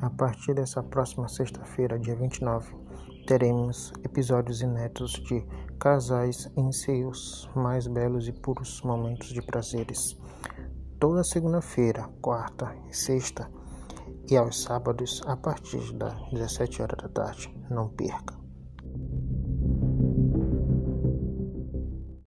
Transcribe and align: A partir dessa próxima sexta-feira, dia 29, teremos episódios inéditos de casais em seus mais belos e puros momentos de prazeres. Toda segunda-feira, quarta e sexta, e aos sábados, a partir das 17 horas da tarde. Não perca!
A 0.00 0.08
partir 0.08 0.54
dessa 0.54 0.82
próxima 0.82 1.28
sexta-feira, 1.28 1.98
dia 1.98 2.16
29, 2.16 2.74
teremos 3.26 3.92
episódios 4.02 4.62
inéditos 4.62 5.12
de 5.12 5.46
casais 5.78 6.50
em 6.56 6.72
seus 6.72 7.50
mais 7.54 7.86
belos 7.86 8.26
e 8.26 8.32
puros 8.32 8.80
momentos 8.80 9.28
de 9.28 9.42
prazeres. 9.42 10.16
Toda 10.98 11.22
segunda-feira, 11.22 12.08
quarta 12.22 12.74
e 12.88 12.96
sexta, 12.96 13.50
e 14.30 14.38
aos 14.38 14.62
sábados, 14.62 15.22
a 15.26 15.36
partir 15.36 15.92
das 15.92 16.14
17 16.30 16.80
horas 16.80 16.96
da 17.02 17.08
tarde. 17.08 17.54
Não 17.68 17.90
perca! 17.90 18.39